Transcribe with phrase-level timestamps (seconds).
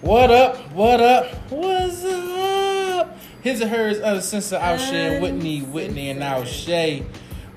[0.00, 0.56] What up?
[0.72, 1.26] What up?
[1.50, 3.16] What's up?
[3.40, 7.04] His and hers, other sister Alshay, Whitney, Whitney, and Alshay.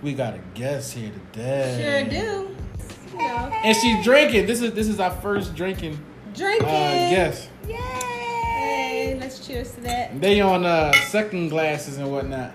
[0.02, 2.05] We got a guest here today.
[2.09, 2.55] Sure do.
[3.12, 4.46] You know, And she's drinking.
[4.46, 6.00] This is this is our first drinking
[6.34, 6.68] drinking.
[6.68, 7.50] uh, guest.
[7.68, 7.77] Yay!
[9.56, 10.20] Let's cheers to that.
[10.22, 12.52] They on uh, second glasses and whatnot.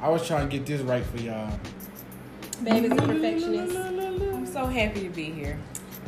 [0.00, 1.58] I was trying to get this right for y'all.
[2.62, 3.74] Baby's a perfectionist.
[3.76, 5.58] I'm so happy to be here.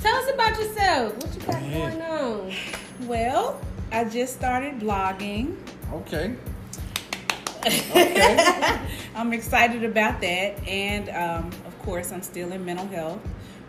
[0.00, 1.16] Tell us about yourself.
[1.16, 1.90] What you got Yeah.
[1.90, 2.52] going on?
[3.06, 5.56] Well, I just started blogging.
[5.92, 6.34] Okay.
[7.66, 8.78] Okay.
[9.16, 10.68] I'm excited about that.
[10.68, 13.18] And um, of course, I'm still in mental health,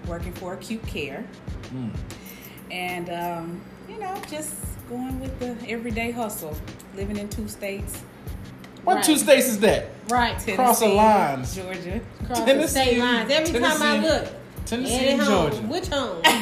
[0.05, 1.26] working for acute care.
[1.73, 1.95] Mm.
[2.70, 6.55] And, um, you know, just going with the everyday hustle,
[6.96, 8.02] living in two states
[8.84, 9.88] What two states is that?
[10.10, 10.38] Right.
[10.38, 11.55] Cross the Tennessee, lines.
[11.55, 12.02] Georgia.
[12.26, 13.32] Cross the Tennessee, state lines.
[13.32, 14.34] Every time I Tennessee, look.
[14.66, 15.52] Tennessee and home.
[15.52, 15.68] Georgia.
[15.68, 16.21] Which home?
[16.24, 16.34] but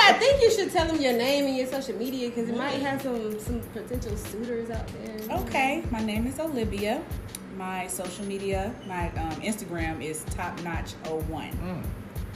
[0.00, 2.80] I think you should tell them your name and your social media because it might
[2.82, 5.38] have some some potential suitors out there.
[5.40, 7.02] Okay, my name is Olivia.
[7.56, 11.52] My social media, my um, Instagram is topnotch01.
[11.54, 11.84] Mm.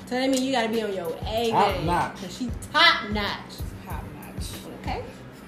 [0.07, 1.87] So that means you got to be on your A Top game.
[1.87, 2.21] notch.
[2.21, 3.41] Cause she top notch.
[3.87, 4.47] Top notch.
[4.83, 5.03] Okay.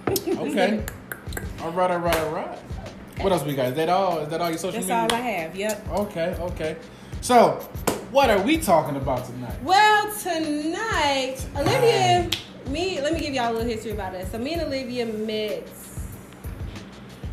[0.39, 0.85] Okay.
[1.63, 2.59] all right, all right, all right.
[3.21, 3.67] What else we got?
[3.67, 4.21] Is that all?
[4.21, 4.95] Is that all your social media?
[5.09, 5.19] That's media?
[5.19, 5.57] all I have.
[5.57, 5.89] Yep.
[5.91, 6.77] Okay, okay.
[7.21, 7.51] So,
[8.11, 9.61] what are we talking about tonight?
[9.63, 12.31] Well, tonight, Olivia,
[12.69, 14.31] me, let me give y'all a little history about us.
[14.31, 15.67] So, me and Olivia met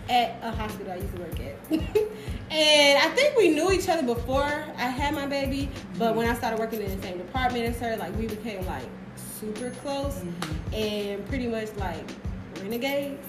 [0.10, 1.56] at a hospital I used to work at.
[2.52, 6.36] and I think we knew each other before I had my baby, but when I
[6.36, 8.88] started working in the same department as her, like, we became like
[9.40, 10.74] super close mm-hmm.
[10.74, 12.04] and pretty much like
[12.62, 13.22] renegades.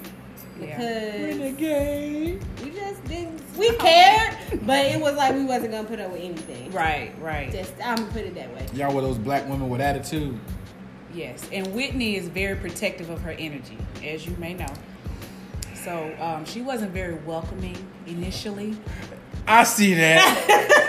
[0.60, 0.78] Yeah.
[0.78, 2.44] Because Renegade.
[2.64, 6.22] we just didn't, we cared, but it was like we wasn't gonna put up with
[6.22, 6.72] anything.
[6.72, 7.52] Right, right.
[7.52, 8.66] Just, I'm gonna put it that way.
[8.72, 10.38] Y'all were those black women with attitude.
[11.12, 11.48] Yes.
[11.52, 14.72] And Whitney is very protective of her energy, as you may know.
[15.86, 17.76] So um, she wasn't very welcoming
[18.08, 18.76] initially.
[19.46, 20.18] I see that.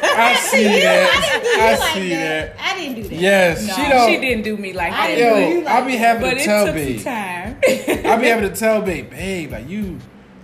[0.18, 1.14] I see You, that.
[1.14, 2.58] I didn't do you I like see that.
[2.58, 2.60] that.
[2.60, 3.20] I didn't do that.
[3.22, 4.10] Yes, No, she don't.
[4.10, 5.16] she didn't do me like I that.
[5.16, 7.58] didn't do Yo, you like I be having but to tell some time.
[7.64, 10.00] I be able to tell babe, babe, like you,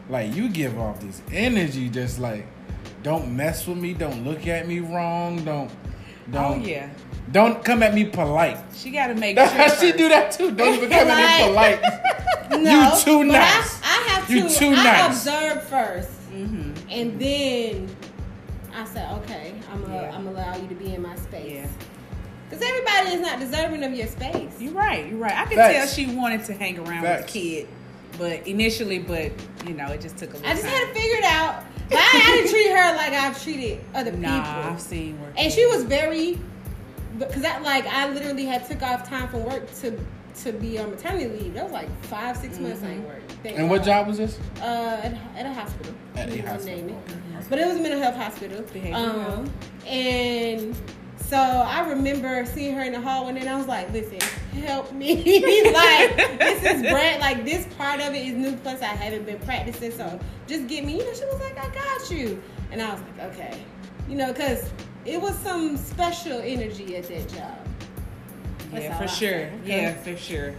[0.07, 2.45] like you give off this energy, just like,
[3.01, 6.89] don't mess with me, don't look at me wrong, don't, oh don't, Oh yeah.
[7.31, 8.59] don't come at me polite.
[8.75, 9.69] She got to make sure.
[9.79, 10.51] she do that too.
[10.51, 11.81] Don't even come at me polite.
[12.61, 13.79] No, You too nice.
[13.82, 13.82] I,
[14.29, 14.65] I have to.
[14.65, 15.07] You too I nice.
[15.27, 16.75] observe 1st Mhm.
[16.91, 17.95] and then
[18.75, 20.11] I said, okay, I'm gonna Yeah.
[20.15, 21.51] I'm allow you to be in my space.
[21.53, 21.67] Yeah.
[22.49, 24.51] Because everybody is not deserving of your space.
[24.59, 25.07] You're right.
[25.07, 25.33] You're right.
[25.35, 25.75] I could Facts.
[25.75, 27.23] tell she wanted to hang around Facts.
[27.23, 27.67] with the kid,
[28.17, 29.31] but initially, but
[29.67, 30.71] you know, it just took a little I just time.
[30.73, 31.63] had to figure it out.
[31.89, 34.71] But I, had didn't treat her like I've treated other Nah, people.
[34.71, 35.33] I've seen work.
[35.37, 36.39] and she was very
[37.19, 39.99] because I like I literally had took off time from work to
[40.43, 41.53] to be on maternity leave.
[41.53, 43.31] That was like five six months I ain't worked.
[43.43, 43.85] Thank And what God.
[43.85, 44.39] job was this?
[44.59, 45.93] Uh, at, at a hospital.
[46.15, 46.77] At a We won't hospital.
[46.77, 47.11] Name it.
[47.11, 47.45] Okay.
[47.49, 48.61] But it was a mental health hospital.
[48.63, 49.53] Behavioral Um,
[49.85, 50.75] and
[51.17, 54.19] so I remember seeing her in the hall and then I was like, listen,
[54.61, 55.15] help me.
[55.73, 59.39] like, this is brand, like, this part of it is new, plus I haven't been
[59.39, 60.97] practicing, so just get me.
[60.99, 62.41] You know, she was like, I got you.
[62.71, 63.63] And I was like, okay.
[64.07, 64.69] You know, because
[65.05, 67.62] it was some special energy at that job.
[68.73, 69.45] That's yeah, for sure.
[69.61, 69.81] okay?
[69.81, 70.53] Yeah, for sure.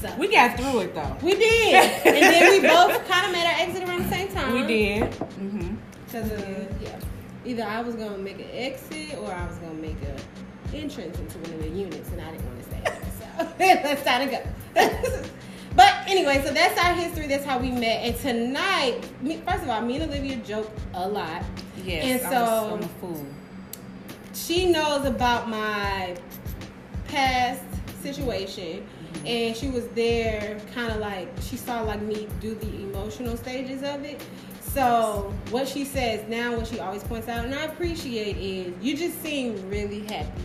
[0.00, 1.16] So, We got through it though.
[1.22, 1.74] we did.
[2.06, 4.54] and then we both kind of made our exit around the same time.
[4.54, 5.10] We did.
[5.10, 5.74] Mm-hmm.
[6.04, 6.98] Because uh, yeah,
[7.44, 11.38] either I was gonna make an exit or I was gonna make a entrance into
[11.38, 13.00] one of the units, and I didn't want to stay there.
[13.18, 15.22] So let's time to go.
[15.76, 17.26] but anyway, so that's our history.
[17.26, 18.04] That's how we met.
[18.04, 21.42] And tonight, me, first of all, me and Olivia joke a lot.
[21.84, 22.04] Yes.
[22.04, 23.26] And so- I'm a fool.
[24.34, 26.16] She knows about my
[27.08, 27.62] past
[28.02, 28.86] situation.
[29.26, 33.82] And she was there, kind of like she saw like me do the emotional stages
[33.82, 34.22] of it.
[34.60, 38.96] So what she says now, what she always points out, and I appreciate is you
[38.96, 40.42] just seem really happy.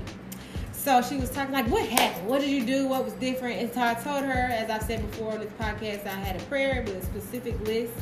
[0.72, 2.28] So she was talking like, what happened?
[2.28, 2.88] What did you do?
[2.88, 3.62] What was different?
[3.62, 6.44] And so I told her, as I've said before on this podcast, I had a
[6.46, 7.94] prayer with a specific list,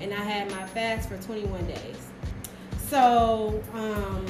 [0.00, 2.08] and I had my fast for 21 days.
[2.88, 4.26] So um,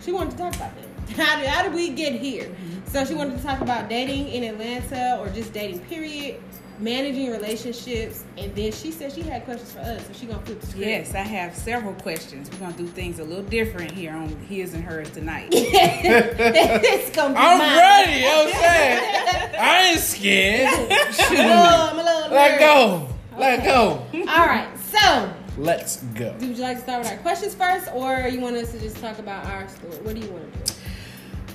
[0.00, 0.83] she wanted to talk about that.
[1.16, 2.44] How did, how did we get here?
[2.46, 2.88] Mm-hmm.
[2.88, 6.40] So she wanted to talk about dating in Atlanta or just dating, period.
[6.80, 10.60] managing relationships, and then she said she had questions for us, so she gonna flip
[10.60, 10.86] the script.
[10.86, 12.50] Yes, I have several questions.
[12.50, 15.48] We're gonna do things a little different here on his and hers tonight.
[15.52, 17.76] it's gonna be I'm mine.
[17.78, 18.12] ready.
[18.20, 19.54] You know what I'm saying?
[19.58, 20.74] I ain't scared.
[21.20, 22.60] I'm a little, I'm a little Let nervous.
[22.60, 23.08] go.
[23.38, 24.06] Let go.
[24.30, 26.32] All right, so Let's go.
[26.40, 28.96] would you like to start with our questions first, or you want us to just
[28.96, 29.96] talk about our story?
[30.02, 30.63] What do you want to do?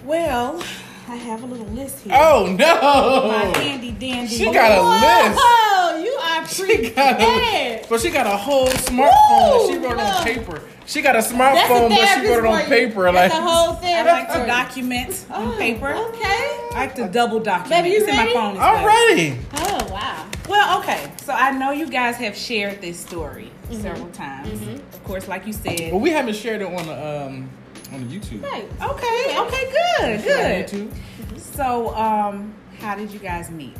[0.09, 0.61] Well,
[1.07, 2.13] I have a little list here.
[2.15, 3.27] Oh no!
[3.29, 4.35] My handy dandy.
[4.35, 5.39] She got a list.
[5.41, 9.09] Oh, you are She got a, but she got a whole smartphone.
[9.09, 10.61] that she wrote on paper.
[10.87, 13.11] She got a smartphone, but she wrote it on paper.
[13.11, 13.95] That's Like the whole thing.
[13.95, 15.93] I like to document on Oh, paper.
[15.93, 16.25] Okay.
[16.25, 17.83] I like to double document.
[17.83, 18.57] Baby, you in my phone.
[18.57, 19.37] as I'm ready.
[19.55, 20.25] Oh wow.
[20.49, 21.11] Well, okay.
[21.17, 23.81] So I know you guys have shared this story Mm-hmm.
[23.83, 24.67] several times.
[24.95, 25.91] Of course, like you said.
[25.91, 27.49] But we haven't shared it on the um
[27.93, 28.43] on YouTube.
[28.43, 28.65] Right.
[28.81, 29.37] Okay.
[29.37, 29.71] Okay.
[29.71, 30.23] Good.
[30.23, 30.73] Good.
[30.73, 31.39] on YouTube.
[31.39, 33.75] So, um, how did you guys meet?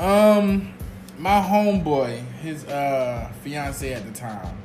[0.00, 0.74] Um,
[1.18, 4.58] my homeboy, his uh fiance at the time.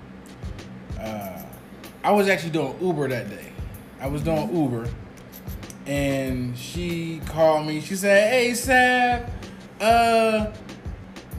[1.00, 1.44] Uh,
[2.04, 3.52] I was actually doing Uber that day.
[4.00, 4.88] I was doing Uber,
[5.86, 7.82] and she called me.
[7.82, 9.30] She said, "Hey, Sab,
[9.80, 10.52] uh,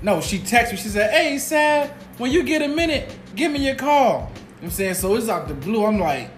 [0.02, 0.76] no." She texted me.
[0.76, 4.64] She said, "Hey, Sab, when you get a minute, give me your call." You know
[4.64, 5.14] I'm saying so.
[5.16, 5.84] It's out the blue.
[5.84, 6.30] I'm like,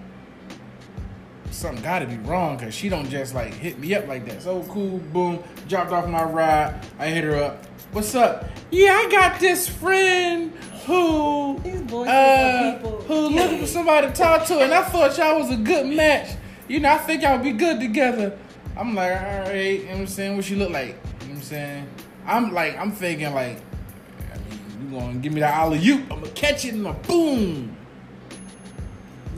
[1.60, 4.42] something got to be wrong because she don't just like hit me up like that.
[4.42, 6.82] So cool, boom, dropped off my ride.
[6.98, 7.64] I hit her up.
[7.92, 8.48] What's up?
[8.70, 10.52] Yeah, I got this friend
[10.86, 13.02] who uh, people.
[13.02, 16.36] who looking for somebody to talk to, and I thought y'all was a good match.
[16.66, 18.38] You know, I think y'all be good together.
[18.76, 20.36] I'm like, all right, you know what I'm saying?
[20.36, 20.86] What she look like?
[20.86, 21.86] You know what I'm saying?
[22.26, 23.60] I'm like, I'm thinking like,
[24.32, 26.02] I mean, you gonna give me that alley oop?
[26.10, 27.76] I'm gonna catch it and a boom.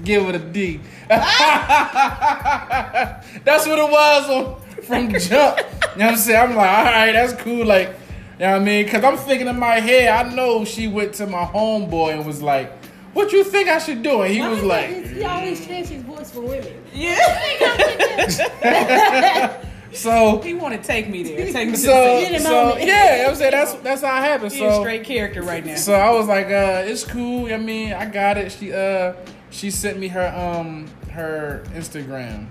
[0.05, 0.81] Give it a D.
[1.09, 1.27] that's
[3.67, 5.29] what it was on, from jump.
[5.29, 6.51] You know what I'm saying?
[6.51, 7.65] I'm like, all right, that's cool.
[7.65, 7.95] Like, you
[8.41, 8.85] know what I mean?
[8.85, 12.43] Because I'm thinking in my head, I know she went to my homeboy and was
[12.43, 12.73] like,
[13.13, 14.23] what you think I should do?
[14.23, 16.83] And he Why was like, he always changes his voice for women.
[16.93, 17.19] Yeah.
[19.93, 21.53] so, he want to take me there.
[21.53, 23.51] Take me to so, the so yeah, you know I'm saying?
[23.51, 24.53] That's, that's how it happened.
[24.53, 25.77] He a So, straight character right now.
[25.77, 27.53] So I was like, uh, it's cool.
[27.53, 28.51] I mean, I got it.
[28.51, 29.13] She uh
[29.53, 32.49] she sent me her um her Instagram.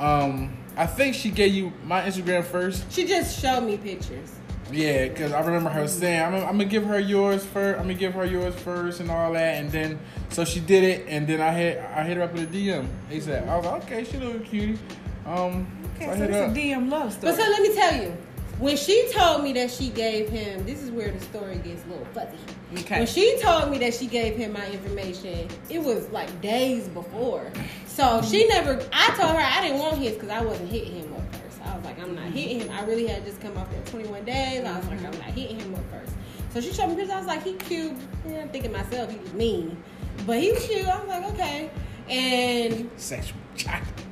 [0.00, 2.90] Um I think she gave you my Instagram first.
[2.92, 4.32] She just showed me pictures.
[4.70, 7.78] Yeah, cuz I remember her saying, I'm, I'm going to give her yours first.
[7.80, 9.98] I'm going to give her yours first and all that and then
[10.28, 12.86] so she did it and then I hit I hit her up with a DM.
[13.08, 14.78] He said, I was like, "Okay, she look cutie."
[15.26, 15.66] Um
[15.96, 16.48] okay, so I so it's her a.
[16.50, 17.32] DM love story.
[17.32, 18.16] But so let me tell you,
[18.58, 21.88] when she told me that she gave him, this is where the story gets a
[21.88, 22.36] little fuzzy.
[22.78, 22.98] Okay.
[22.98, 27.50] When she told me that she gave him my information, it was like days before.
[27.86, 28.84] So she never.
[28.92, 31.60] I told her I didn't want his because I wasn't hitting him up first.
[31.64, 32.70] I was like, I'm not hitting him.
[32.70, 34.64] I really had just come off that 21 days.
[34.64, 36.12] I was like, I'm not hitting him up first.
[36.52, 37.10] So she showed me pictures.
[37.12, 37.92] I was like, he cute.
[38.26, 39.82] Yeah, I'm thinking myself, he was mean,
[40.26, 40.86] but he was cute.
[40.86, 41.70] I was like, okay.
[42.08, 44.07] And Sexual chocolate.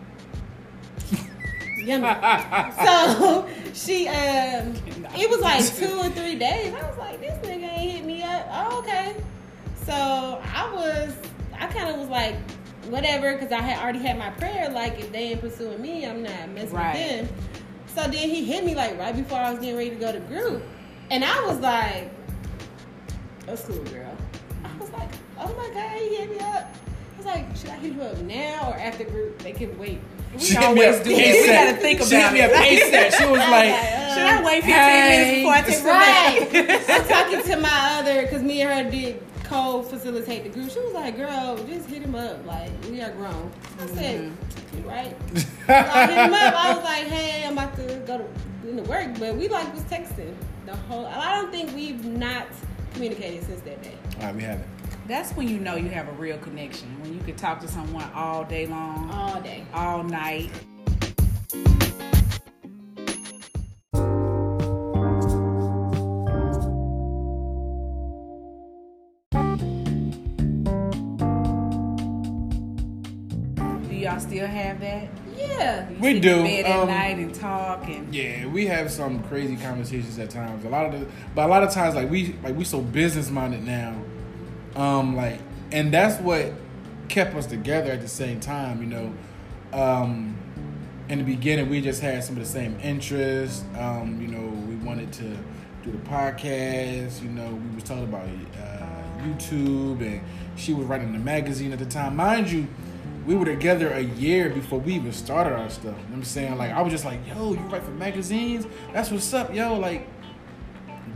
[1.87, 2.09] Yummy.
[2.85, 4.75] so she um
[5.15, 6.75] it was like two or three days.
[6.75, 8.47] I was like, this nigga ain't hit me up.
[8.51, 9.15] Oh, okay.
[9.85, 11.15] So I was
[11.59, 12.35] I kinda was like,
[12.89, 16.23] whatever, because I had already had my prayer, like if they ain't pursuing me, I'm
[16.23, 16.95] not messing Right.
[16.95, 17.37] with them.
[17.95, 20.21] So then he hit me like right before I was getting ready to go to
[20.21, 20.63] group.
[21.11, 22.11] And I was like,
[23.47, 24.15] that's cool, girl.
[24.65, 26.75] I was like, oh my god, he hit me up.
[27.15, 29.39] I was like, should I hit you up now or after group?
[29.39, 30.01] They can wait.
[30.39, 31.17] She hit me always up do that.
[31.17, 32.93] We gotta think She hit about me up it.
[33.13, 33.19] ASAP.
[33.19, 35.43] She was like, uh, Should I wait 15 Hey.
[35.45, 36.03] minutes before I
[36.37, 36.91] take the Right.
[36.91, 40.71] I'm talking to my other, because me and her did co-facilitate the group.
[40.71, 42.45] She was like, girl, just hit him up.
[42.47, 43.51] Like, we are grown.
[43.81, 44.77] I said, mm-hmm.
[44.79, 45.17] you right.
[45.67, 46.55] So I hit him up.
[46.55, 49.19] I was like, hey, I'm about to go to, into work.
[49.19, 50.35] But we like was texting
[50.65, 52.47] the whole, I don't think we've not
[52.95, 53.95] communicated since that day.
[54.21, 54.67] all right, we have it.
[55.07, 56.89] That's when you know you have a real connection.
[57.01, 59.65] When you can talk to someone all day long, All day.
[59.73, 60.51] all night.
[73.89, 75.09] Do y'all still have that?
[75.37, 75.89] Yeah.
[75.91, 79.23] You We do, in bed at um, night and talk and Yeah, we have some
[79.25, 80.65] crazy conversations at times.
[80.65, 83.31] A lot of the, but a lot of times, like we, like we so business
[83.31, 83.95] minded now,
[84.77, 85.41] um, like,
[85.73, 86.53] and that's what
[87.09, 88.83] kept us together at the same time.
[88.83, 89.13] You know,
[89.73, 90.37] um,
[91.09, 93.65] in the beginning, we just had some of the same interests.
[93.79, 95.37] Um, you know, we wanted to
[95.83, 97.23] do the podcast.
[97.23, 98.29] You know, we was talking about
[98.61, 98.87] uh,
[99.23, 100.21] YouTube, and
[100.57, 102.17] she was writing the magazine at the time.
[102.17, 102.67] Mind you,
[103.27, 105.85] we were together a year before we even started our stuff.
[105.85, 108.67] You know I'm saying, like, I was just like, "Yo, you write for magazines?
[108.93, 110.07] That's what's up, yo!" Like,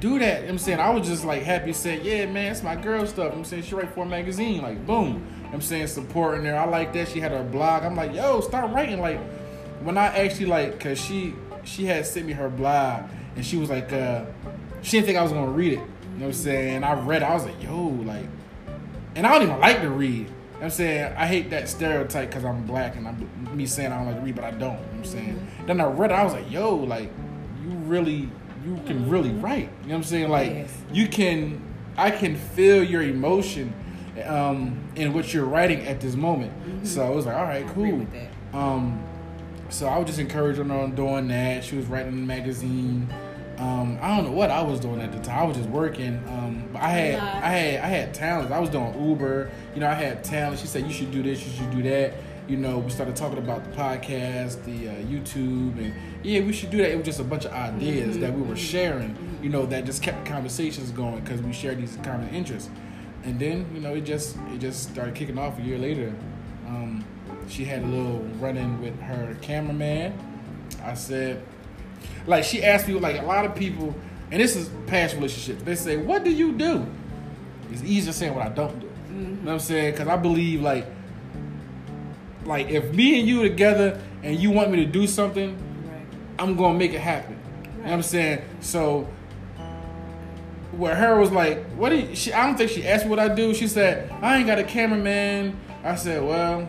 [0.00, 0.40] do that.
[0.40, 3.07] You know I'm saying I was just like happy saying, yeah, man, it's my girl
[3.07, 3.26] stuff.
[3.26, 5.26] You know I'm saying she write for a magazine, like boom.
[5.52, 6.57] I'm saying supporting her.
[6.57, 7.09] I like that.
[7.09, 7.83] She had her blog.
[7.85, 9.00] I'm like, yo, start writing.
[9.00, 9.21] Like
[9.83, 13.04] when I actually like, cause she she had sent me her blog
[13.37, 14.25] and she was like, uh,
[14.83, 15.76] she didn't think I was gonna read it.
[15.76, 16.85] You know what I'm saying?
[16.85, 17.26] I read it.
[17.26, 18.26] I was like, yo, like,
[19.14, 20.19] and I don't even like to read.
[20.19, 23.92] You know I'm saying I hate that stereotype because I'm black and I'm me saying
[23.92, 24.61] I don't like to read, but I don't.
[24.61, 25.49] You know what I'm saying.
[25.66, 26.14] Then I read it.
[26.14, 27.11] I was like, yo, like,
[27.62, 28.28] you really,
[28.64, 29.70] you can really write.
[29.82, 30.28] You know what I'm saying?
[30.28, 30.72] Like, Yes.
[30.92, 31.60] you can,
[31.96, 33.72] I can feel your emotion
[34.26, 36.52] um, in what you're writing at this moment.
[36.86, 38.06] So I was like, all right, cool.
[38.52, 39.02] Um,
[39.68, 41.64] so I was just encouraging her on doing that.
[41.64, 43.08] She was writing in the magazine.
[43.58, 45.38] Um, I don't know what I was doing at the time.
[45.38, 46.16] I was just working.
[46.28, 47.18] Um, but I had.
[47.18, 48.50] I had, I had talents.
[48.50, 49.50] I was doing Uber.
[49.74, 50.58] You know, I had talent.
[50.60, 51.44] She said you should do this.
[51.46, 52.14] You should do that.
[52.50, 56.71] You know, we started talking about the podcast, the uh, YouTube, and yeah, we should
[56.71, 56.90] do that.
[56.90, 59.16] It was just a bunch of ideas that we were sharing.
[59.40, 62.69] You know, that just kept conversations going because we shared these common interests.
[63.23, 66.12] And then, you know, it just it just started kicking off a year later.
[66.66, 67.04] Um,
[67.49, 70.19] she had a little run in with her cameraman.
[70.83, 71.45] I said,
[72.26, 73.95] like, she asked me, like, a lot of people,
[74.33, 76.85] and this is past relationships, they say, What do you do?
[77.71, 78.90] It's easier saying what I don't do.
[79.14, 79.92] You know what I'm saying?
[79.92, 80.87] Because I believe, like,
[82.44, 85.56] like if me and you together and you want me to do something,
[85.88, 86.02] Right.
[86.38, 87.38] I'm gonna make it happen.
[87.62, 88.42] You know what I'm saying?
[88.61, 89.09] So
[90.73, 93.18] where her was like, what do you, she I don't think she asked me what
[93.18, 93.54] I do.
[93.54, 95.59] She said, I ain't got a cameraman.
[95.82, 96.68] I said, Well,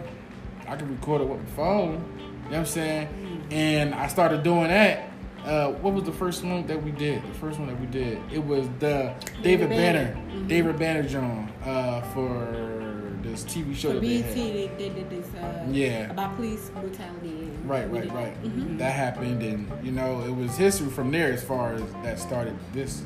[0.67, 1.91] I can record it with my phone.
[2.17, 3.47] You know what I'm saying?
[3.51, 5.09] And I started doing that.
[5.45, 7.21] Uh, what was the first one that we did?
[7.23, 8.19] The first one that we did.
[8.31, 10.13] It was the David David Banner.
[10.13, 10.47] Banner.
[10.47, 12.80] David Banner John uh, for
[13.23, 14.35] this TV show For that they BET, had.
[14.35, 16.09] they, they did this uh, Yeah.
[16.11, 17.29] about police brutality.
[17.29, 18.43] and Right, right, did- right.
[18.43, 18.77] Mhm.
[18.77, 22.55] That happened, and you know, it was history from there as far as that started
[22.73, 23.03] this.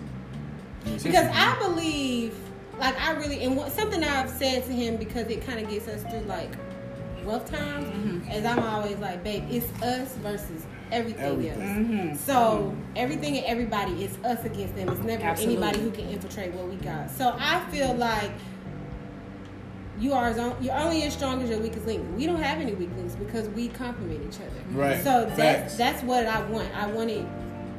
[0.84, 1.22] Because history.
[1.34, 2.36] I believe,
[2.80, 5.88] like I really, and what, something I've said to him because it kind of gets
[5.88, 6.52] us through like
[7.24, 8.32] rough times, Mm-hmm.
[8.32, 11.60] is I'm always like, babe, it's us versus everything, Everything.
[11.86, 12.10] Mm-hmm.
[12.12, 12.22] else.
[12.22, 14.90] So everything and everybody is us against them.
[14.90, 15.58] It's never Absolutely.
[15.66, 17.10] anybody who can infiltrate what we got.
[17.10, 18.30] So I feel like
[20.00, 22.06] you are as on, you're only as strong as your weakest link.
[22.16, 24.50] We don't have any weak links because we complement each other.
[24.72, 25.04] Right.
[25.04, 25.38] So Facts.
[25.38, 26.74] that's that's what I want.
[26.76, 27.26] I wanted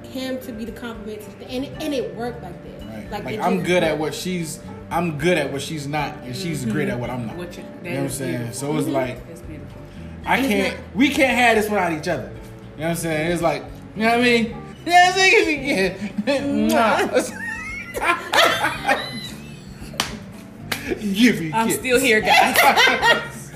[0.03, 2.89] him to be the complement to the, and it, and it worked like that.
[2.89, 3.11] right.
[3.11, 4.61] Like, Like, I'm just good at what she's.
[4.89, 6.71] I'm good at what she's not, and she's mm-hmm.
[6.71, 7.37] great at what I'm not.
[7.37, 8.37] What you, you know what I'm saying?
[8.37, 8.55] beautiful.
[8.55, 8.95] So it's mm-hmm.
[8.95, 9.83] like it's beautiful.
[10.25, 10.77] I can't.
[10.77, 12.23] not- we can't have this without each other.
[12.23, 12.33] You know
[12.77, 13.33] what I'm saying?
[13.33, 14.57] It's like you know what I mean.
[14.87, 14.93] You
[20.87, 21.53] Give me.
[21.53, 21.79] I'm kiss.
[21.79, 23.51] still here, guys.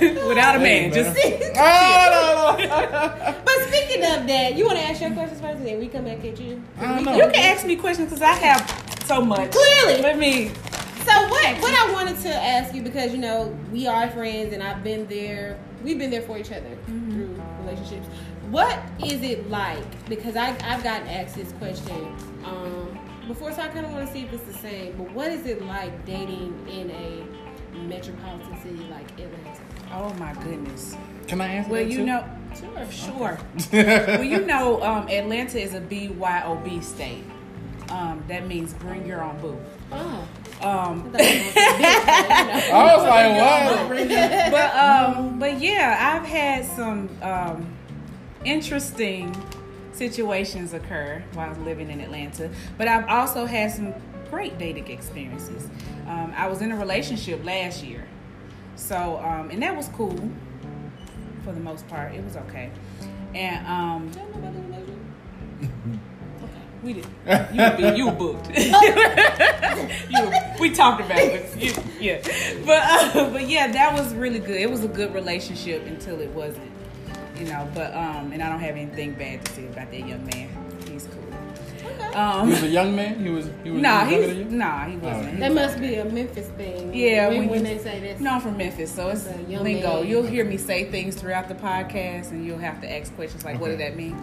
[0.00, 1.16] Without a man, just
[1.58, 3.34] Oh, no, no.
[3.44, 6.04] But speaking of that, you want to ask your questions first, and then we come
[6.04, 6.62] back at you.
[6.78, 7.16] I don't know.
[7.16, 9.52] you can ask me questions because I have so much.
[9.52, 10.02] Clearly.
[10.02, 10.48] Let me.
[10.48, 11.62] So what?
[11.62, 15.06] What I wanted to ask you because you know we are friends, and I've been
[15.06, 15.58] there.
[15.82, 18.08] We've been there for each other through relationships.
[18.50, 20.08] What is it like?
[20.08, 22.14] Because I I've gotten asked this question
[22.44, 24.94] um, before, so I kind of want to see if it's the same.
[24.96, 29.60] But what is it like dating in a metropolitan city like Atlanta?
[29.92, 30.96] Oh my goodness.
[31.28, 32.06] Can I answer Well, that you too?
[32.06, 32.90] know, Sure.
[32.90, 33.38] sure.
[33.72, 37.24] well, you know, um, Atlanta is a BYOB state.
[37.90, 39.56] Um, that means bring your own boo.
[39.92, 40.26] Oh,
[40.60, 44.50] Um, I thought you were gonna say big, I was like, what?
[44.50, 47.66] but um, but yeah, I've had some um,
[48.44, 49.30] interesting
[49.96, 52.50] situations occur while I was living in Atlanta.
[52.76, 53.94] But I've also had some
[54.30, 55.68] great dating experiences.
[56.06, 58.06] Um, I was in a relationship last year,
[58.76, 60.30] so um, and that was cool
[61.44, 62.14] for the most part.
[62.14, 62.70] It was okay,
[63.34, 64.98] and um, Tell me about the relationship.
[66.42, 66.60] Okay.
[66.82, 67.06] we did.
[67.52, 68.48] You were, you were booked.
[70.10, 71.56] you, we talked about it.
[71.56, 72.20] You, yeah,
[72.64, 74.60] but uh, but yeah, that was really good.
[74.60, 76.70] It was a good relationship until it wasn't.
[77.38, 80.24] You know, but um, and I don't have anything bad to say about that young
[80.26, 80.48] man.
[80.90, 81.22] He's cool.
[81.88, 82.14] Okay.
[82.14, 83.22] Um, He was a young man.
[83.24, 83.50] He was.
[83.62, 83.82] He was.
[83.82, 84.58] nah, he was younger he's than you?
[84.58, 85.26] nah, he wasn't.
[85.26, 85.30] Oh.
[85.32, 86.94] He That was- must be a Memphis thing.
[86.94, 88.20] Yeah, when, when when they say this.
[88.20, 90.00] No, I'm from Memphis, so it's It's a lingo.
[90.00, 90.06] man.
[90.08, 93.60] You'll hear me say things throughout the podcast, and you'll have to ask questions like,
[93.60, 94.16] "What did that mean?"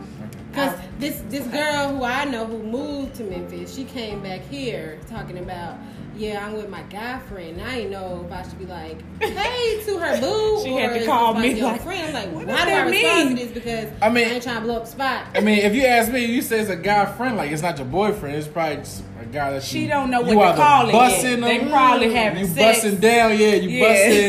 [0.53, 5.00] Because this this girl who I know who moved to Memphis, she came back here
[5.10, 5.77] talking about,
[6.15, 7.60] yeah, I'm with my guy friend.
[7.60, 11.00] I didn't know if I should be like, hey to her boo, She or had
[11.00, 12.15] to call me like your like, friend.
[12.15, 13.38] I'm like, what why do I that respond mean?
[13.38, 13.51] to this?
[13.51, 15.25] Because I mean- I ain't trying to blow up the spot.
[15.33, 17.77] I mean, if you ask me, you say it's a guy friend, like it's not
[17.79, 18.36] your boyfriend.
[18.36, 20.89] It's probably just a guy that She you, don't know what you to either call
[20.89, 20.99] it yet.
[20.99, 22.81] Busting They probably having you sex.
[22.81, 23.87] busting down, yeah, you Yeah.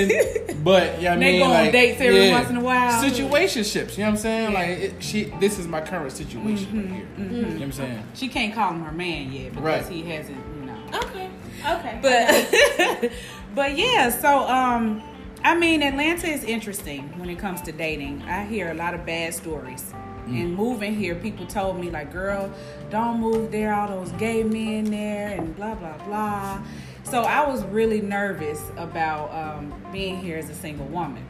[0.09, 0.41] busting.
[0.65, 3.03] But yeah, I They mean, go on like, dates every yeah, once in a while.
[3.05, 4.53] Situationships, you know what I'm saying?
[4.53, 4.59] Yeah.
[4.59, 7.29] Like it, she, this is my current situation Mm-hmm, right here.
[7.29, 8.03] You know what I'm saying?
[8.15, 9.87] She can't call him her man yet because Right.
[9.93, 10.79] he hasn't, you know.
[10.95, 11.29] Okay.
[11.71, 11.99] Okay.
[12.01, 13.13] But
[13.55, 15.03] but yeah, so um
[15.43, 18.23] I mean Atlanta is interesting when it comes to dating.
[18.23, 19.93] I hear a lot of bad stories.
[20.27, 22.51] And moving here, people told me like, "Girl,
[22.91, 23.75] don't move there.
[23.75, 26.63] All those gay men there, and blah blah blah."
[27.05, 31.25] So I was really nervous about um, being here as a single woman.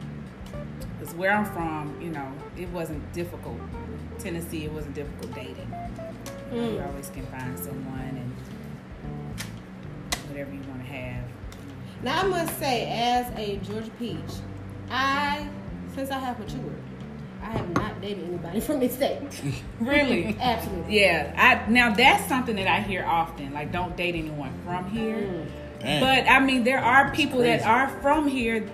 [0.97, 3.59] Because where I'm from, you know, it wasn't difficult.
[4.17, 5.73] Tennessee, it wasn't difficult dating.
[6.53, 9.41] You always can find someone and
[10.29, 11.23] whatever you want to have.
[12.01, 14.19] Now I must say, as a Georgia Peach,
[14.89, 15.49] I
[15.93, 16.75] since I have matured,
[17.45, 19.19] I have not dated anybody from this state.
[19.79, 20.35] Really?
[20.39, 20.99] Absolutely.
[21.01, 21.33] yeah.
[21.37, 23.53] I now that's something that I hear often.
[23.53, 25.45] Like, don't date anyone from here.
[25.79, 25.99] Dang.
[26.01, 28.67] But I mean, there are people that are from here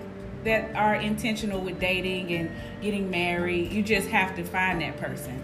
[0.44, 2.50] that are intentional with dating and
[2.80, 3.72] getting married.
[3.72, 5.42] You just have to find that person.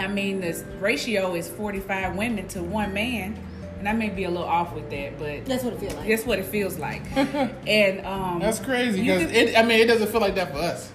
[0.00, 3.36] I mean, the ratio is 45 women to one man,
[3.78, 6.08] and I may be a little off with that, but That's what it feels like.
[6.08, 7.02] that's what it feels like.
[7.16, 9.56] and um, That's crazy because it.
[9.56, 10.92] I mean, it doesn't feel like that for us.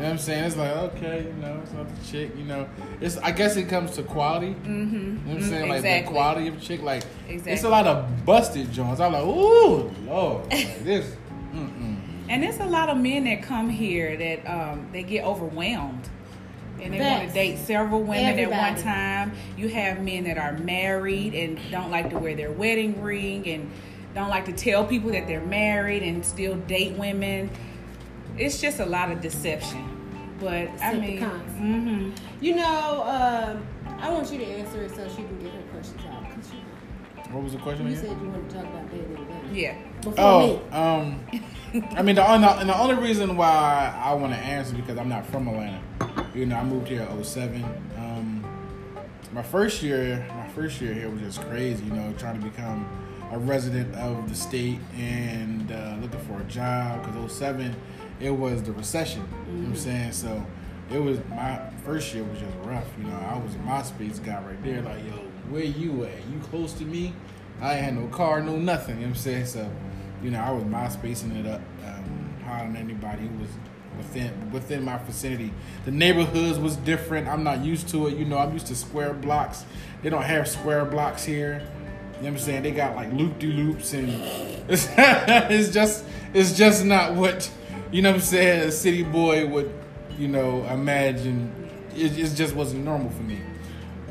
[0.00, 0.44] You know what I'm saying?
[0.44, 2.34] It's like okay, you know, it's not the chick.
[2.34, 2.66] You know,
[3.02, 3.18] it's.
[3.18, 4.54] I guess it comes to quality.
[4.54, 4.94] Mm-hmm.
[4.94, 5.68] You know what I'm saying?
[5.68, 6.80] Like the quality of a chick.
[6.80, 8.98] Like it's a lot of busted joints.
[8.98, 11.14] I'm like, ooh, lord, like this.
[11.52, 11.98] Mm-mm.
[12.30, 16.08] And there's a lot of men that come here that um, they get overwhelmed.
[16.80, 19.32] And they want to date several women at one time.
[19.58, 23.70] You have men that are married and don't like to wear their wedding ring and
[24.14, 27.50] don't like to tell people that they're married and still date women.
[28.40, 29.86] It's just a lot of deception.
[30.40, 31.56] But I mean, Decepticons.
[31.58, 33.66] hmm You know, um,
[34.00, 37.30] I want you to answer it so she can get her questions out.
[37.34, 38.04] What was the question you again?
[38.08, 39.54] said you wanted to talk about dating women.
[39.54, 39.76] yeah.
[40.00, 40.60] Before Oh, me.
[40.72, 41.20] um,
[41.94, 45.08] I mean, the, only- and the only reason why I want to answer because I'm
[45.10, 45.78] not from Atlanta.
[46.34, 47.62] You know, I moved here in 07.
[47.98, 48.44] Um,
[49.32, 51.84] my first year, my first year here was just crazy.
[51.84, 52.88] You know, trying to become
[53.30, 57.76] a resident of the state and uh, looking for a job because 07,
[58.20, 59.26] it was the recession.
[59.46, 60.12] You know what I'm saying?
[60.12, 60.46] So
[60.90, 62.86] it was my first year was just rough.
[62.98, 64.82] You know, I was a MySpace guy right there.
[64.82, 65.12] Like, yo,
[65.50, 66.26] where you at?
[66.28, 67.14] You close to me?
[67.60, 68.96] I ain't had no car, no nothing.
[68.96, 69.46] You know what I'm saying?
[69.46, 69.70] So,
[70.22, 73.50] you know, I was MySpacing it up, um, hollering at anybody who was
[73.96, 75.52] within within my vicinity.
[75.84, 77.28] The neighborhoods was different.
[77.28, 78.16] I'm not used to it.
[78.16, 79.64] You know, I'm used to square blocks.
[80.02, 81.60] They don't have square blocks here.
[82.16, 82.62] You know what I'm saying?
[82.62, 84.08] They got like loop de loops and
[84.68, 86.04] it's, it's just
[86.34, 87.50] it's just not what
[87.92, 89.72] you know what I'm saying a city boy would,
[90.18, 91.52] you know, imagine.
[91.94, 93.40] It, it just wasn't normal for me.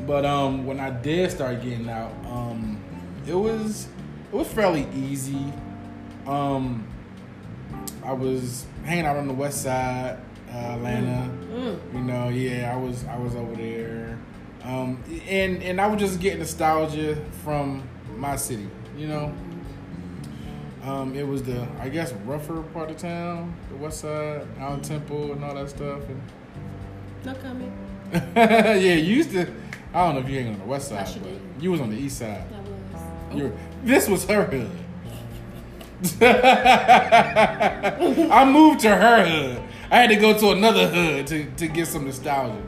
[0.06, 2.82] But um when I did start getting out, um
[3.26, 3.88] it was
[4.32, 5.52] it was fairly easy.
[6.26, 6.86] Um
[8.04, 10.18] I was hanging out on the west side,
[10.52, 11.30] uh, Atlanta.
[11.94, 14.18] You know, yeah, I was I was over there.
[14.62, 17.82] Um, and and I was just getting nostalgia from
[18.16, 19.32] my city, you know.
[20.82, 25.32] Um, it was the I guess rougher part of town, the west side, out Temple
[25.32, 26.02] and all that stuff.
[26.08, 26.22] And
[27.24, 27.72] No comment.
[28.36, 29.46] yeah, you used to.
[29.92, 31.06] I don't know if you ain't on the west side.
[31.08, 31.40] You but did.
[31.60, 32.44] You was on the east side.
[32.50, 33.36] That was.
[33.36, 33.52] You were,
[33.84, 34.70] this was her hood.
[38.32, 39.62] I moved to her hood.
[39.90, 42.62] I had to go to another hood to, to get some nostalgia.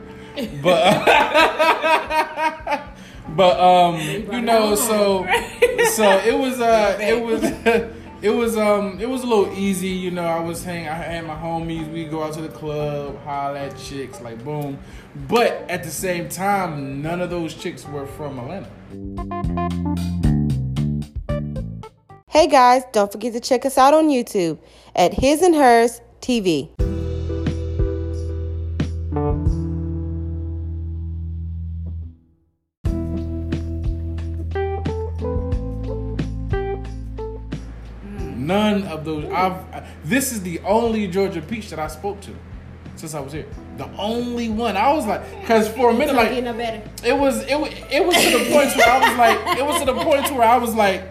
[0.61, 1.03] But
[3.29, 5.25] but um you know so
[5.93, 7.41] so it was uh it was
[8.23, 11.27] it was um it was a little easy, you know, I was hanging I had
[11.27, 14.79] my homies, we go out to the club, holler at chicks, like boom.
[15.27, 18.69] But at the same time, none of those chicks were from Atlanta.
[22.29, 24.57] Hey guys, don't forget to check us out on YouTube
[24.95, 26.72] at His and Hers TV.
[39.51, 39.87] I've.
[40.03, 42.31] This is the only Georgia peach that I spoke to
[42.95, 43.45] since I was here.
[43.77, 44.77] The only one.
[44.77, 47.69] I was like, because for a minute, It's not getting like it was, it was,
[47.91, 50.47] it was to the point where I was like, it was to the point where
[50.47, 51.03] I was like,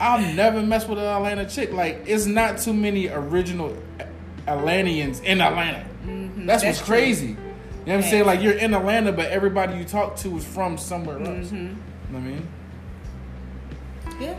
[0.00, 1.72] I'll never mess with an Atlanta chick.
[1.72, 3.76] Like, it's not too many original
[4.48, 5.84] Atlanteans in Atlanta.
[5.84, 6.46] That's, Mm-hmm.
[6.46, 6.86] That's what's true.
[6.86, 7.26] crazy.
[7.26, 8.24] You know what I'm saying?
[8.26, 11.48] Like, you're in Atlanta, but everybody you talk to is from somewhere else.
[11.48, 11.56] Mm-hmm.
[11.56, 11.74] You know
[12.10, 12.48] what I mean?
[14.20, 14.36] Yeah.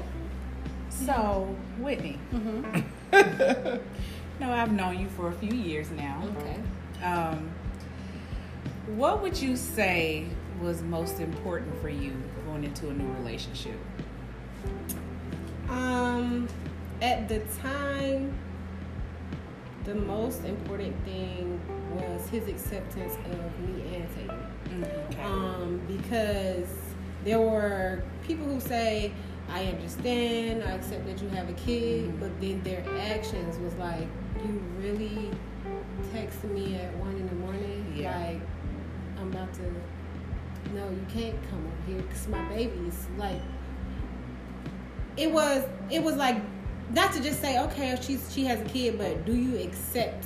[0.90, 2.20] So, Whitney.
[2.34, 2.82] Mm-hmm.
[4.40, 6.22] no, I've known you for a few years now.
[6.38, 6.58] Okay.
[7.04, 7.52] Um,
[8.96, 10.26] What would you say
[10.62, 12.14] was most important for you
[12.46, 13.78] going into a new relationship?
[15.70, 16.48] Um,
[17.02, 18.34] at the time,
[19.84, 21.60] the most important thing
[21.96, 24.50] was his acceptance of me and Taylor.
[25.10, 25.22] Okay.
[25.22, 26.68] Um, because
[27.24, 29.12] there were people who say,
[29.54, 32.20] I understand, I accept that you have a kid, Mhm.
[32.20, 34.08] but then their actions was like,
[34.44, 35.30] you really
[36.12, 37.94] texted me at one in the morning?
[37.96, 38.18] Yeah.
[38.18, 38.42] Like,
[39.20, 39.62] I'm about to,
[40.74, 43.42] no, you can't come over here because my baby is like,
[45.18, 46.38] it was, it was like,
[46.92, 50.26] not to just say, okay, she's, she has a kid, but do you accept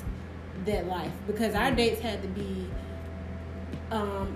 [0.66, 1.12] that life?
[1.28, 2.70] Because our dates had to be,
[3.92, 4.36] um,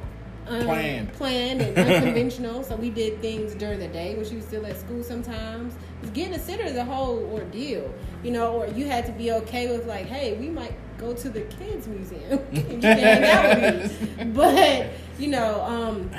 [0.51, 1.13] un- Planned.
[1.13, 2.63] planned and unconventional.
[2.63, 5.03] so we did things during the day when she was still at school.
[5.03, 5.73] Sometimes
[6.13, 8.53] getting a sitter is a whole ordeal, you know.
[8.53, 11.87] Or you had to be okay with like, hey, we might go to the kids
[11.87, 14.25] museum and you can hang out with me.
[14.33, 16.11] But you know, um,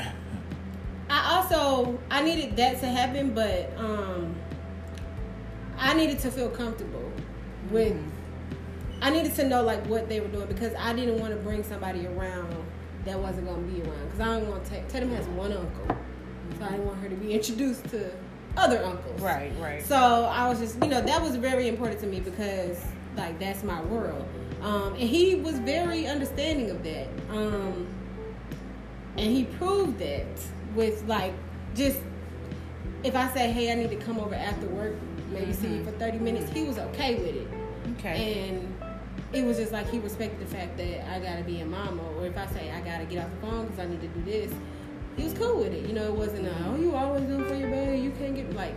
[1.11, 4.35] I also I needed that to happen, but um,
[5.79, 7.11] I needed to feel comfortable
[7.71, 7.97] with.
[9.01, 11.65] I needed to know like what they were doing because I didn't want to bring
[11.65, 12.55] somebody around
[13.05, 14.83] that wasn't going to be around because I don't want to.
[14.89, 15.97] Tatum has one uncle,
[16.59, 18.13] so I didn't want her to be introduced to
[18.57, 19.21] other uncles.
[19.21, 19.85] Right, right.
[19.85, 22.83] So I was just, you know, that was very important to me because
[23.17, 24.27] like that's my world,
[24.63, 27.87] um, and he was very understanding of that, um,
[29.17, 30.27] and he proved that
[30.75, 31.35] with like
[31.75, 31.99] just
[33.03, 34.95] if I say, hey, I need to come over after work,
[35.31, 37.49] maybe see you for thirty minutes, he was okay with it.
[37.99, 38.49] okay.
[38.49, 38.72] And
[39.33, 42.27] it was just like he respected the fact that I gotta be a mama, or
[42.27, 44.53] if I say I gotta get off the phone because I need to do this,
[45.17, 45.87] he was cool with it.
[45.87, 48.35] You know, it wasn't a, oh you always do it for your baby, you can't
[48.35, 48.75] get like.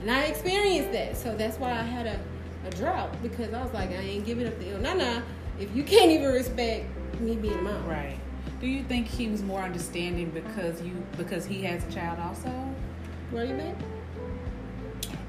[0.00, 2.20] And I experienced that, so that's why I had a,
[2.66, 4.80] a drought because I was like, I ain't giving up the ill.
[4.80, 5.20] Nah, nah.
[5.58, 6.86] If you can't even respect
[7.20, 8.18] me being a mom, Right.
[8.60, 12.48] Do you think he was more understanding because you because he has a child also?
[13.30, 13.76] Where you been?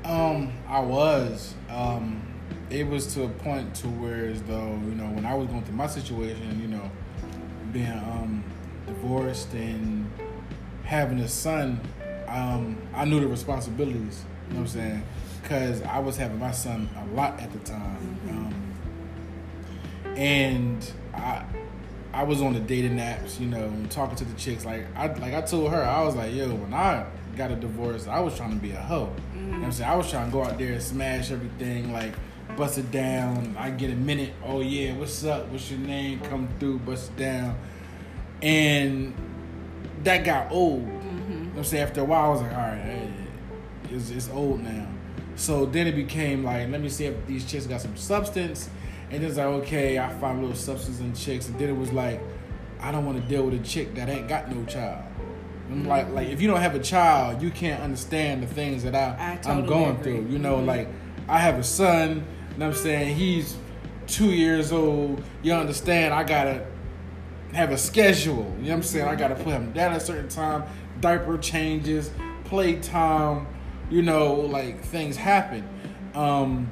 [0.06, 1.54] Um, I was.
[1.70, 2.25] Um,
[2.70, 5.64] it was to a point to where as though you know when I was going
[5.64, 6.90] through my situation, you know,
[7.72, 8.44] being um
[8.86, 10.10] divorced and
[10.84, 11.80] having a son,
[12.28, 14.24] um, I knew the responsibilities.
[14.48, 15.04] You know what I'm saying?
[15.42, 21.46] Because I was having my son a lot at the time, um, and I.
[22.14, 24.64] I was on the dating apps, you know, talking to the chicks.
[24.64, 28.08] Like I, like I told her, I was like, "Yo, when I got a divorce,
[28.08, 29.14] I was trying to be a hoe.
[29.36, 29.90] You know what I'm saying?
[29.90, 32.14] I was trying to go out there and smash everything, like
[32.56, 33.56] bust it down.
[33.58, 34.34] I get a minute.
[34.44, 35.48] Oh yeah, what's up?
[35.50, 36.20] What's your name?
[36.22, 37.58] Come through, bust it down.
[38.42, 39.14] And
[40.04, 40.82] that got old.
[40.84, 41.84] You know I'm saying?
[41.84, 43.10] After a while, I was like, all right,
[43.92, 44.88] it's, it's old now.
[45.36, 48.70] So then it became like, let me see if these chicks got some substance.
[49.12, 51.48] And then it's like, okay, I find a little substance in chicks.
[51.48, 52.22] And then it was like,
[52.80, 55.04] I don't want to deal with a chick that ain't got no child.
[55.72, 58.94] I'm like, like if you don't have a child, you can't understand the things that
[58.96, 60.04] I, I I'm going agree.
[60.18, 60.28] through.
[60.30, 60.66] You know, Mhm.
[60.68, 60.88] like
[61.28, 62.10] I have a son.
[62.10, 63.16] You know what I'm saying?
[63.16, 63.58] He's
[64.08, 65.24] two years old.
[65.42, 66.14] You understand?
[66.14, 66.66] I gotta
[67.54, 68.54] have a schedule.
[68.58, 69.08] You know what I'm saying?
[69.08, 70.64] I gotta put him down at a certain time.
[71.02, 72.12] Diaper changes,
[72.46, 73.48] play time.
[73.90, 75.68] You know, like things happen.
[76.14, 76.70] Um,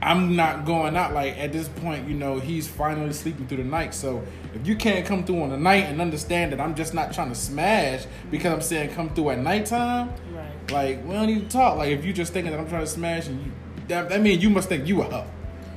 [0.00, 2.08] I'm not going out like at this point.
[2.08, 3.94] You know, he's finally sleeping through the night.
[3.94, 4.22] So
[4.54, 7.30] if you can't come through on the night and understand that I'm just not trying
[7.30, 10.70] to smash because I'm saying come through at nighttime, Right.
[10.72, 11.76] like we don't need to talk.
[11.78, 13.52] Like if you just thinking that I'm trying to smash and you,
[13.88, 15.26] that, that means you must think you a hoe.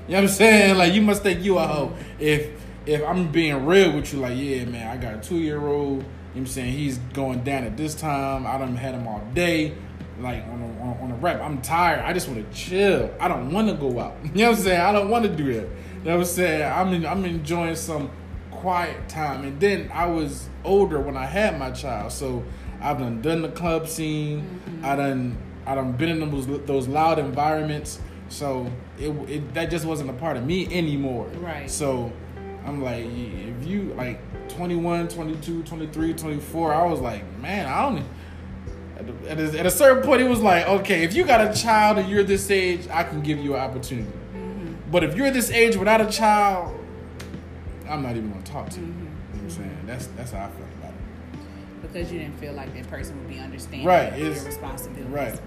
[0.08, 0.78] You know what I'm saying?
[0.78, 1.94] Like you must think you a hoe.
[2.20, 2.50] If
[2.86, 5.90] if I'm being real with you, like yeah, man, I got a two year old.
[5.90, 8.46] You know what I'm saying he's going down at this time.
[8.48, 9.74] I done had him all day.
[10.20, 12.02] Like on a, on, on a rep, I'm tired.
[12.02, 13.14] I just want to chill.
[13.20, 14.16] I don't want to go out.
[14.24, 14.82] You know what I'm saying?
[14.82, 15.62] I don't want to do that.
[15.62, 16.64] You know what I'm saying?
[16.64, 18.12] I'm in, I'm enjoying some
[18.50, 19.44] quiet time.
[19.44, 22.44] And then I was older when I had my child, so
[22.82, 24.42] I've done done the club scene.
[24.42, 24.86] Mm-hmm.
[24.86, 28.00] I done I done been in those those loud environments.
[28.30, 31.28] So it, it that just wasn't a part of me anymore.
[31.40, 31.70] Right.
[31.70, 32.12] So
[32.66, 34.20] I'm like, if you like
[34.50, 38.06] 21, 22, 23, 24, I was like, man, I don't.
[39.28, 41.98] At a, at a, certain point, it was like, okay, if you got a child
[41.98, 44.12] and you're this age, I can give you an opportunity.
[44.92, 46.78] But if you're this age without a child,
[47.90, 48.86] I'm not even gonna talk to you.
[48.88, 49.78] You know what I'm saying?
[49.86, 51.82] That's that's how I feel about it.
[51.82, 55.08] Because you didn't feel like that person would be understanding Right, of it's- your responsibilities.
[55.08, 55.40] Right.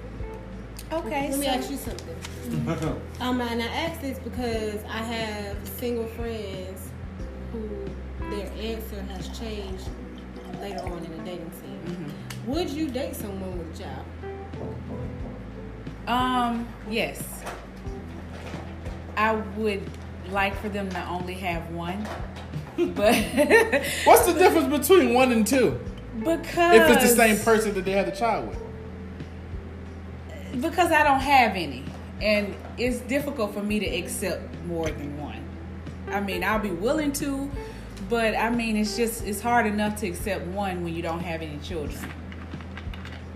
[0.93, 1.31] Okay.
[1.31, 3.01] Let me ask you something.
[3.21, 6.91] Um, and I ask this because I have single friends
[7.53, 7.69] who
[8.31, 9.89] their answer has changed
[10.61, 11.64] later on in the dating scene.
[12.47, 14.05] Would you date someone with a child?
[16.07, 17.23] Um, yes.
[19.17, 19.83] I would
[20.31, 22.07] like for them to only have one.
[22.77, 23.15] but
[24.05, 25.79] What's the difference between one and two?
[26.19, 28.59] because If it's the same person that they had the child with.
[30.61, 31.85] because I don't have any,
[32.21, 35.43] and it's difficult for me to accept more than one.
[36.09, 37.51] I mean, I'll be willing to,
[38.09, 41.43] but I mean, it's just it's hard enough to accept one when you don't have
[41.43, 41.99] any children.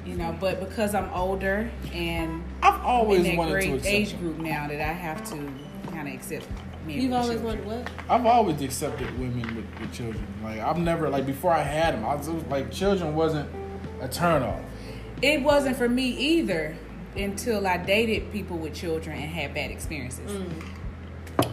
[0.09, 3.95] You know, but because I'm older and I've always in that wanted to great accept
[3.95, 4.21] age them.
[4.21, 5.37] group now that I have to
[5.91, 6.47] kind of accept.
[6.87, 7.67] men You've with always children.
[7.69, 7.93] wanted what?
[8.09, 10.27] I've always accepted women with, with children.
[10.43, 12.07] Like I've never like before I had them.
[12.07, 13.51] I was like children wasn't
[14.01, 14.61] a turn off.
[15.21, 16.75] It wasn't for me either
[17.17, 20.31] until I dated people with children and had bad experiences.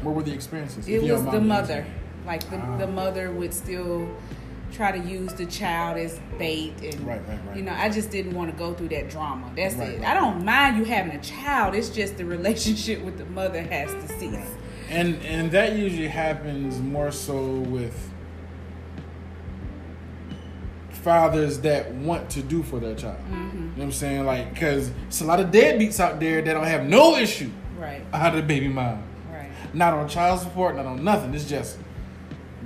[0.02, 0.88] What were the experiences?
[0.88, 1.86] It was the mother.
[2.26, 2.78] Like the, Ah.
[2.78, 4.08] the mother would still
[4.76, 7.56] try to use the child as bait and Right, right, right.
[7.58, 9.52] you know, I just didn't want to go through that drama.
[9.56, 10.02] That's it.
[10.04, 11.76] I don't mind you having a child.
[11.76, 14.38] It's just the relationship with the mother has to cease.
[14.90, 18.12] And and that usually happens more so with
[20.90, 23.18] fathers that want to do for their child.
[23.32, 23.58] Mm-hmm.
[23.58, 24.26] You know what I'm saying?
[24.26, 28.02] Like, because it's a lot of deadbeats out there that don't have no issue Right.
[28.14, 29.04] out of the baby mom.
[29.32, 29.50] Right.
[29.74, 31.34] Not on child support, not on nothing.
[31.34, 31.78] It's just,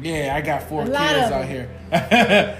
[0.02, 1.70] yeah, I got four A kids out here.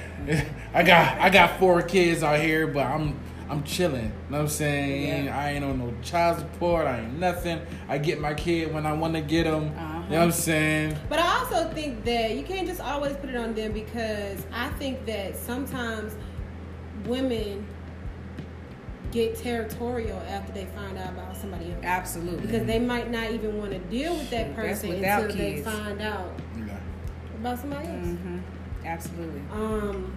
[0.74, 4.06] I got I got four kids out here, but I'm I'm chilling.
[4.06, 5.26] You know what I'm saying?
[5.26, 5.38] Yeah.
[5.38, 6.86] I ain't on no child support.
[6.86, 7.60] I ain't nothing.
[7.88, 9.74] I get my kid when I want to get them.
[9.76, 10.04] Uh-huh.
[10.04, 10.98] You know what I'm saying?
[11.10, 14.70] But I also think that you can't just always put it on them because I
[14.72, 16.16] think that sometimes
[17.06, 17.66] women
[19.12, 21.84] get territorial after they find out about somebody else.
[21.84, 22.46] Absolutely.
[22.46, 25.38] Because they might not even want to deal with that person until kids.
[25.38, 26.44] they find out Yeah.
[27.40, 28.06] About somebody else.
[28.08, 28.38] hmm
[28.86, 29.42] Absolutely.
[29.54, 30.14] Um,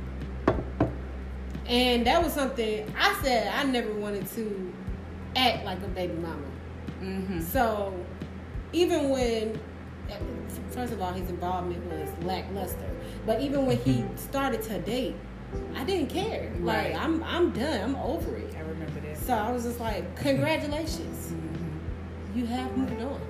[1.66, 4.72] and that was something I said I never wanted to
[5.36, 6.36] act like a baby mama.
[7.00, 7.94] hmm So
[8.72, 9.58] even when,
[10.70, 12.88] first of all, his involvement was lackluster,
[13.26, 15.14] but even when he started to date,
[15.74, 16.50] I didn't care.
[16.60, 16.92] Right.
[16.94, 17.80] Like I'm, I'm done.
[17.82, 18.54] I'm over it.
[18.56, 19.18] I remember that.
[19.18, 22.36] So I was just like, congratulations, Mhm.
[22.36, 23.20] you have moved on.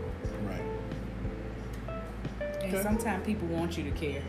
[2.73, 2.81] Right.
[2.81, 2.83] Okay.
[2.89, 4.23] sometimes people want you to care.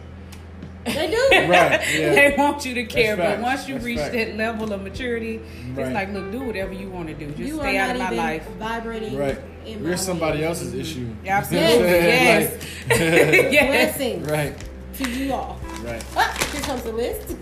[0.85, 1.29] They do.
[1.47, 1.49] Right.
[1.93, 2.13] Yeah.
[2.13, 3.41] they want you to care, but facts.
[3.41, 4.15] once you That's reach facts.
[4.15, 5.37] that level of maturity,
[5.75, 5.85] Right.
[5.87, 7.27] it's like, look, do whatever you want to do.
[7.27, 8.45] Just you stay out of my life.
[8.59, 9.17] vibrating.
[9.17, 9.39] Right.
[9.65, 10.45] In my You're somebody way.
[10.45, 11.07] else's issue.
[11.23, 11.89] Yeah, You know what I'm absolutely.
[11.89, 12.49] saying?
[12.89, 13.43] Yes.
[13.43, 13.97] Like- yes.
[13.97, 14.65] Blessing right.
[14.95, 15.59] to you all.
[15.83, 16.03] Right.
[16.17, 17.37] Ah, here comes the list.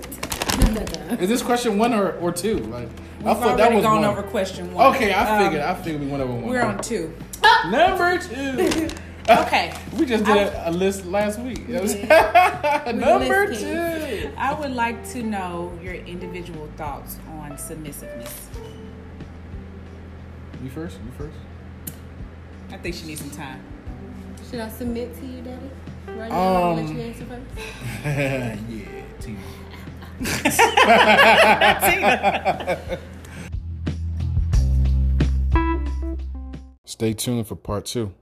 [1.20, 2.58] Is this question one or, or two?
[2.60, 2.88] Like
[3.20, 4.10] We've I thought that was gone one.
[4.10, 4.96] over question one.
[4.96, 5.64] Okay, I Um, figured.
[5.64, 6.46] I figured we went over one.
[6.46, 7.14] We're on two.
[7.70, 8.88] number two.
[9.40, 9.74] Okay.
[9.98, 11.68] we just did a, a list last week.
[11.68, 14.32] That number list two.
[14.38, 18.48] I would like to know your individual thoughts on submissiveness.
[20.64, 20.98] You first.
[21.04, 21.38] You first.
[22.72, 23.64] I think she needs some time.
[24.50, 25.70] Should I submit to you, Daddy?
[26.08, 27.46] Right now, I'll let Um, you answer first.
[28.06, 28.58] yeah,
[29.20, 29.40] Tina.
[36.86, 38.14] Stay tuned for part two.